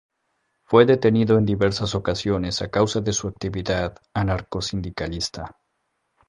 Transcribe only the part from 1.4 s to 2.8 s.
diversas ocasiones a